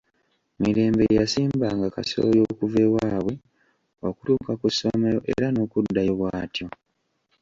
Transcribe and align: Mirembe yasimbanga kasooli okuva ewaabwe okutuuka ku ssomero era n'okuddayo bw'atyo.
Mirembe 0.61 1.05
yasimbanga 1.19 1.87
kasooli 1.95 2.39
okuva 2.51 2.77
ewaabwe 2.87 3.33
okutuuka 4.07 4.51
ku 4.61 4.67
ssomero 4.73 5.19
era 5.31 5.47
n'okuddayo 5.51 6.13
bw'atyo. 6.19 6.65